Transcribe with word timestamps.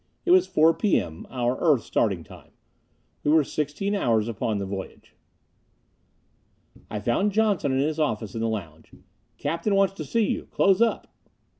It 0.25 0.31
was 0.31 0.47
4 0.47 0.73
P. 0.73 0.99
M. 0.99 1.27
our 1.29 1.59
Earth 1.59 1.83
starting 1.83 2.23
time. 2.23 2.53
We 3.23 3.29
were 3.29 3.43
sixteen 3.43 3.93
hours 3.93 4.27
upon 4.27 4.59
our 4.59 4.65
voyage. 4.65 5.13
I 6.89 6.99
found 6.99 7.33
Johnson 7.33 7.71
in 7.71 7.77
his 7.77 7.99
office 7.99 8.33
in 8.33 8.41
the 8.41 8.49
lounge. 8.49 8.91
"Captain 9.37 9.75
wants 9.75 9.93
to 9.93 10.03
see 10.03 10.25
you. 10.25 10.47
Close 10.49 10.81
up." 10.81 11.13